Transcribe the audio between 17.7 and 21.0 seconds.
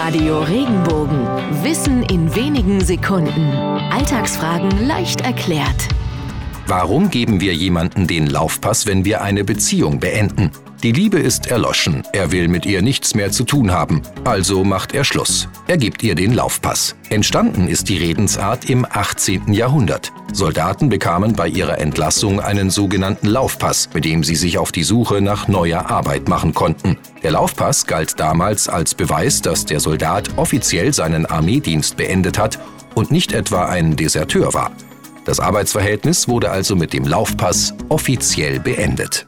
die Redensart im 18. Jahrhundert. Soldaten